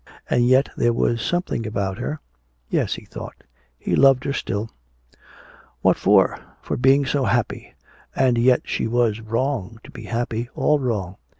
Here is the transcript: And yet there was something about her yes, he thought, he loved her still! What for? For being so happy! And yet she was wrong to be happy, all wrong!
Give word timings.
And 0.31 0.47
yet 0.47 0.67
there 0.75 0.93
was 0.93 1.21
something 1.21 1.67
about 1.67 1.99
her 1.99 2.19
yes, 2.71 2.95
he 2.95 3.05
thought, 3.05 3.43
he 3.77 3.95
loved 3.95 4.23
her 4.23 4.33
still! 4.33 4.71
What 5.83 5.95
for? 5.95 6.39
For 6.63 6.75
being 6.75 7.05
so 7.05 7.23
happy! 7.25 7.75
And 8.15 8.35
yet 8.39 8.61
she 8.65 8.87
was 8.87 9.21
wrong 9.21 9.77
to 9.83 9.91
be 9.91 10.05
happy, 10.05 10.49
all 10.55 10.79
wrong! 10.79 11.17